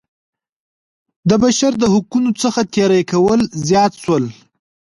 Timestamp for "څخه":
2.41-2.61